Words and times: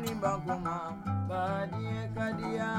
Ni 0.00 0.14
bakoma, 0.22 0.76
badie 1.28 2.00
kadia. 2.14 2.70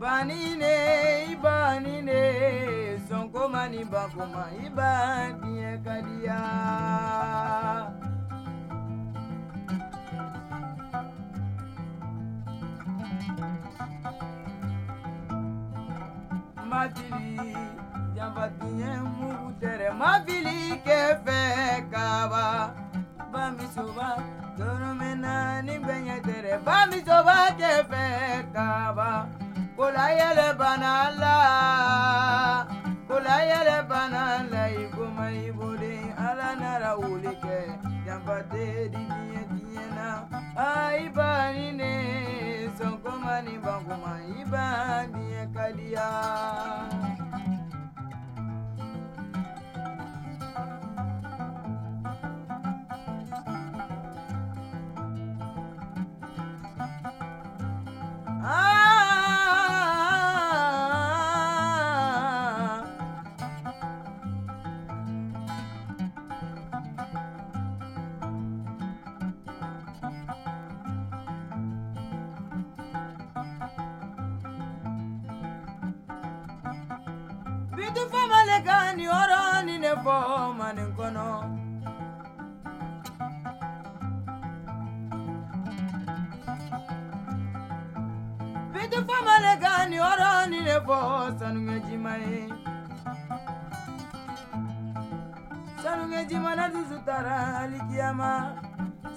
Banine, 0.00 1.36
banine, 1.42 2.22
sonkoma 3.08 3.68
ni 3.68 3.84
bakoma, 3.84 4.44
ibadie 4.66 5.78
kadia. 5.84 6.40
mafili 16.70 17.56
janfatiɲɛ 18.16 18.90
mugu 19.18 19.48
tɛrɛ 19.60 19.88
mafili 20.00 20.58
kɛ 20.86 20.98
fɛ 21.24 21.38
kaba. 21.92 22.44
Bamisoba 23.32 24.08
tɔrɔmɛ 24.58 25.08
naani 25.24 25.74
gbɛɲɛ 25.84 26.16
tɛrɛ 26.26 26.52
bamisoba 26.66 27.36
kɛ 27.58 27.70
fɛ 27.90 28.02
kaba. 28.54 29.08
Kola 29.76 30.04
yɛlɛ 30.18 30.48
bana 30.60 30.92
la 31.20 31.34
kola 33.08 33.36
yɛlɛ 33.50 33.78
bana 33.90 34.22
la 34.52 34.62
i 34.80 34.84
koma 34.94 35.26
i 35.44 35.50
boden 35.50 36.14
ala 36.26 36.48
nara 36.60 36.90
wuli 37.00 37.32
kɛ 37.44 37.56
janfate 38.06 38.64
di 38.92 39.02
diɲɛ 39.10 39.42
diɲɛ 39.50 39.86
na. 39.96 40.08
Ayi 40.66 41.08
bani 41.16 41.66
ne 41.80 41.92
sɔnkoma 42.78 43.34
ni 43.44 43.54
bankoma 43.58 44.12
i 44.38 44.44
ba 44.52 44.64
diɲɛ 45.12 45.42
ka 45.54 45.66
diya. 45.76 47.13
Bitu 77.84 78.02
fama 78.12 78.38
le 78.48 78.58
kan 78.66 78.96
ni 78.96 79.04
yɔrɔ 79.10 79.40
ni 79.66 79.74
ne 79.84 79.92
fɔ 80.04 80.16
manin 80.58 80.90
kɔnɔ. 80.96 81.26
Bitu 88.72 88.98
fama 89.08 89.34
le 89.44 89.52
kan 89.62 89.90
ni 89.90 89.96
yɔrɔ 90.02 90.30
ni 90.50 90.58
ne 90.68 90.76
fɔ 90.86 90.98
sanuɲɛ 91.38 91.76
jima 91.86 92.12
ye. 92.24 92.40
Sanuɲɛ 95.82 96.20
jima 96.28 96.50
na 96.56 96.66
dusu 96.72 96.96
taara 97.06 97.36
alikiyama. 97.60 98.32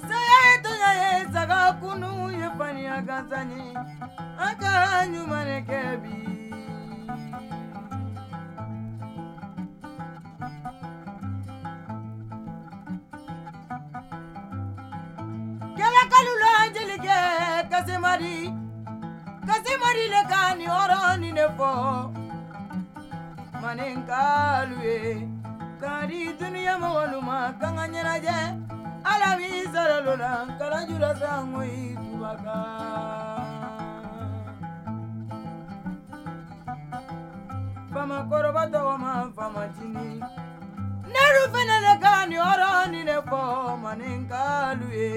Saya 0.07 0.37
ye 0.47 0.55
tonya 0.63 0.91
ye 1.01 1.09
ye 2.41 2.47
faniya 2.57 2.95
gansan 3.07 3.49
ye. 3.55 3.67
An 4.43 4.53
ka 4.59 4.71
ɲuman. 5.13 6.36
kasimadi 17.97 18.53
kasimadi 19.47 20.05
le 20.13 20.21
ka 20.29 20.41
nin 20.57 20.69
hɔrɔn 20.69 21.19
nin 21.21 21.35
de 21.35 21.45
fɔ 21.57 21.69
maninkalu 23.61 24.77
ye 24.85 24.97
ka 25.81 26.05
di 26.09 26.19
dunuya 26.37 26.75
mɔgɔlu 26.81 27.19
ma 27.27 27.37
ka 27.59 27.67
ka 27.77 27.85
ɲɛnajɛ 27.93 28.37
ala 29.11 29.29
b'i 29.37 29.65
sara 29.73 29.97
lo 30.05 30.13
la 30.15 30.31
kalaju 30.59 30.95
la 30.99 31.11
sango 31.21 31.61
i 31.61 31.97
tuba 31.97 32.31
kan 32.43 33.41
famakɔrɔba 37.93 38.63
tɔgɔ 38.73 38.93
ma 39.03 39.13
famatini 39.35 40.07
neru 41.13 41.43
fɛnɛ 41.53 41.77
le 41.85 41.93
ka 42.03 42.13
nin 42.29 42.41
hɔrɔn 42.45 42.85
nin 42.91 43.05
de 43.09 43.17
fɔ 43.29 43.41
maninkalu 43.83 44.87
ye 44.93 45.13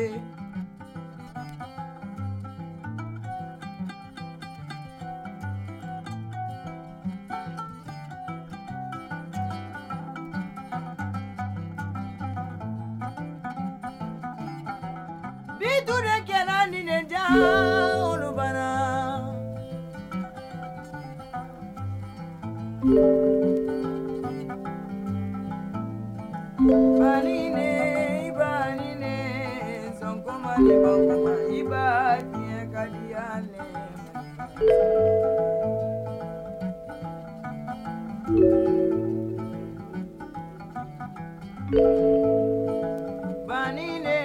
banine 43.49 44.17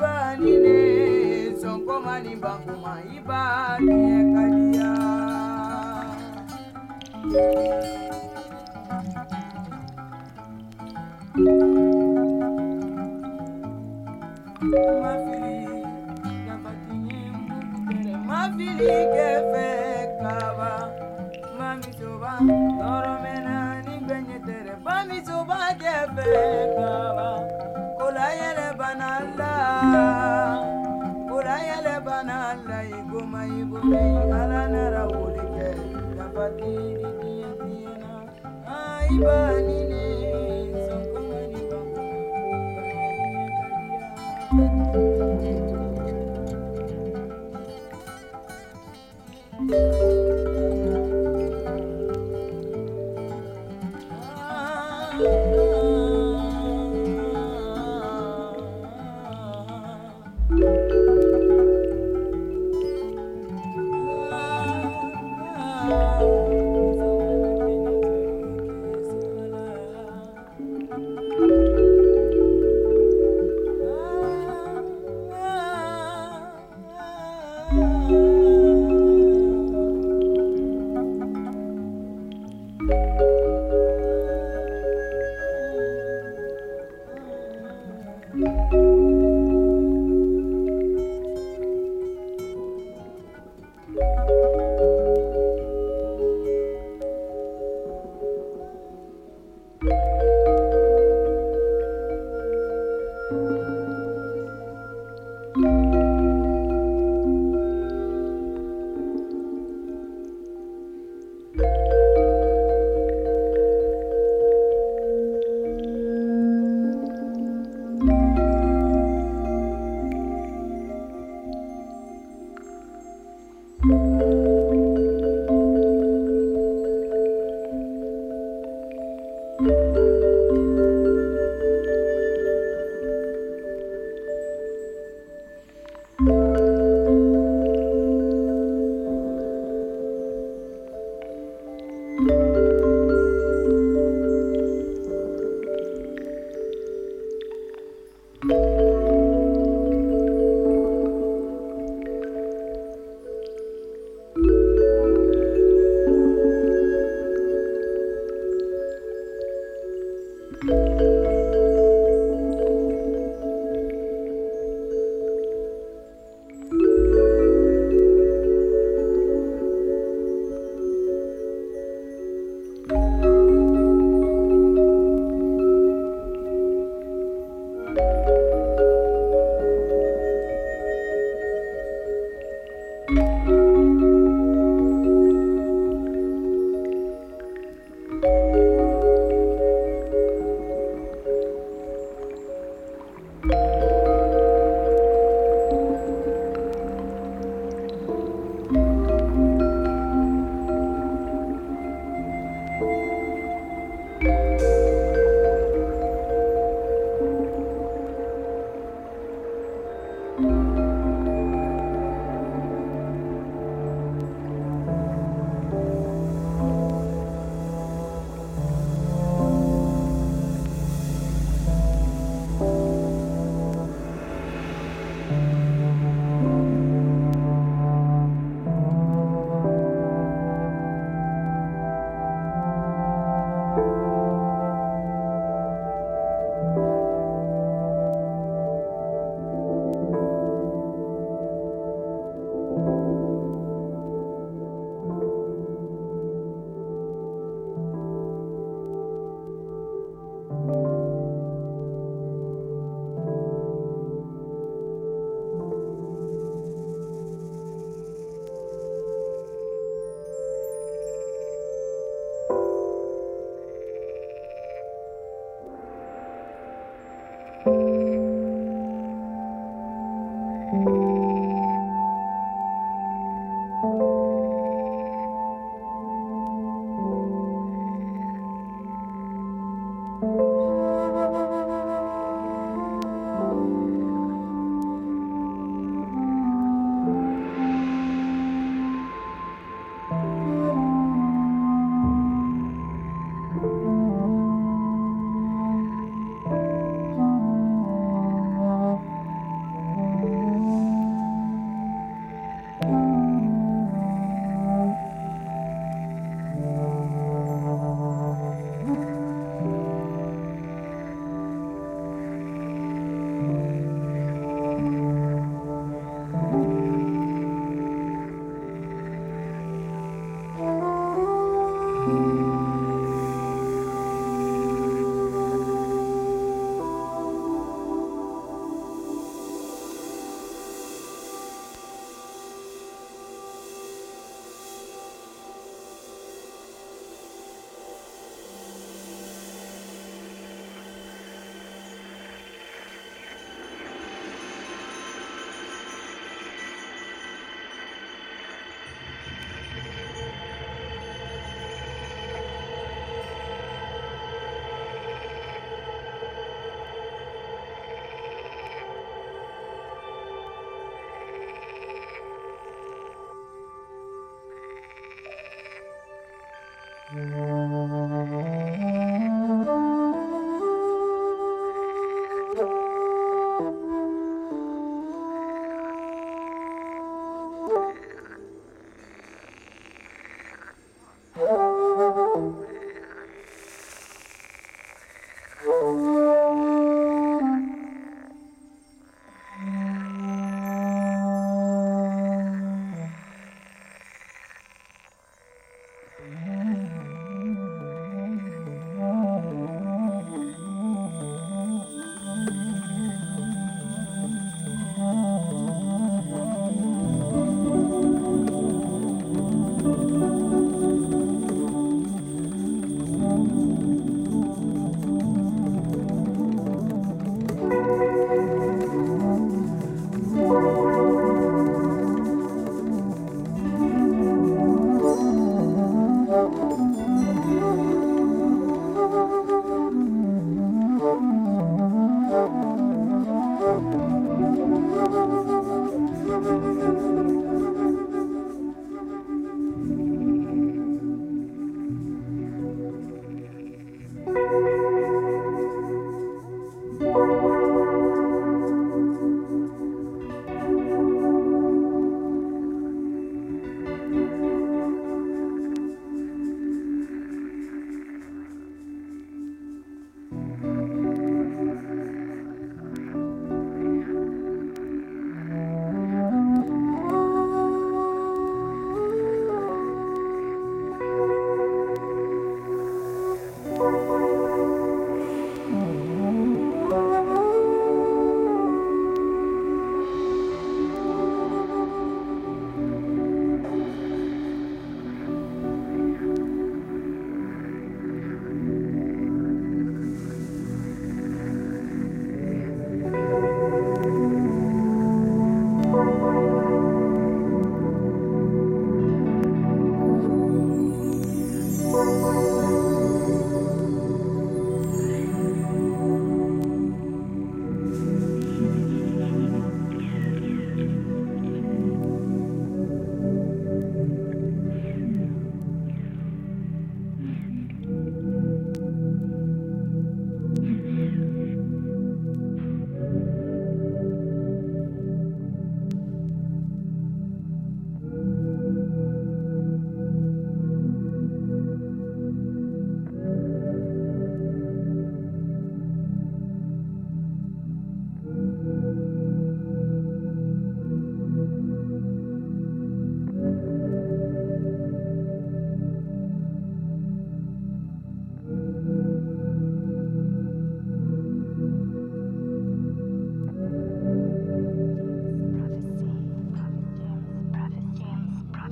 banine 0.00 0.76
sɔnkɔmani 1.60 2.32
bakuma 2.42 2.92
i 3.16 3.18
b'a 3.26 3.42
tiɲɛ 3.86 4.18
ka 4.34 4.44
diya. 4.54 4.90
mafili 15.02 15.54
dabatinye 16.46 17.20
mutɛrɛ 17.38 18.12
mafili 18.28 18.90
kɛfɛ 19.14 19.66
kaba 20.20 20.70
mamisoba 21.58 22.32
tɔɔrɔ 22.78 23.12
mɛnna 23.22 23.56
ni 23.86 23.94
gbɛɲɛ 24.04 24.36
tɛrɛ 24.46 24.74
bamisoba. 24.84 25.52
Igoma 33.82 34.42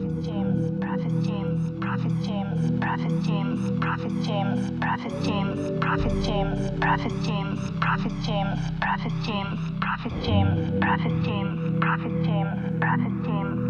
Prophet 0.00 0.24
James, 0.24 0.80
Prophet 0.80 1.12
James, 1.22 1.72
Prophet 1.78 2.12
James, 2.24 2.80
Prophet 2.80 3.12
James, 3.22 3.80
Prophet 3.80 4.12
James, 4.24 4.80
Prophet 4.80 5.12
James, 5.22 5.80
Prophet 5.80 6.12
James, 6.24 6.70
Prophet 6.80 7.12
James, 7.22 7.70
Prophet 7.78 8.12
James, 8.24 8.60
Prophet 8.80 9.12
James, 9.26 9.60
Prophet 9.78 10.12
James, 10.24 10.80
Prophet 10.80 11.12
James, 11.22 11.80
Prophet 11.80 12.24
James, 12.24 12.80
Prophet 12.80 13.12
James. 13.26 13.69